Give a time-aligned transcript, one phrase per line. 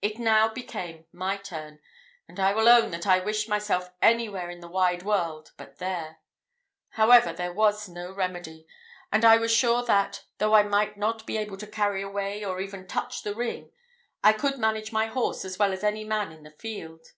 [0.00, 1.80] It now became my turn;
[2.26, 6.20] and I will own that I wished myself anywhere in the wide world but there.
[6.92, 8.66] However, there was no remedy;
[9.12, 12.42] and I was very sure that, though I might not be able to carry away,
[12.42, 13.70] or even touch the ring,
[14.24, 17.08] I could manage my horse as well as any man in the field.